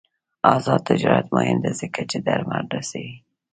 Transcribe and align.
آزاد 0.55 0.81
تجارت 0.89 1.27
مهم 1.35 1.57
دی 1.63 1.71
ځکه 1.81 2.01
چې 2.09 2.17
درمل 2.27 2.65
رسوي. 2.75 3.15